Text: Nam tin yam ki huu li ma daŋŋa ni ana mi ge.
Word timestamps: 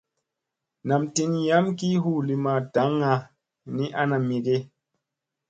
Nam 0.87 1.03
tin 1.15 1.31
yam 1.47 1.65
ki 1.77 1.89
huu 2.03 2.19
li 2.27 2.35
ma 2.43 2.53
daŋŋa 2.73 3.13
ni 3.75 3.85
ana 4.01 4.17
mi 4.27 4.37
ge. 4.45 4.57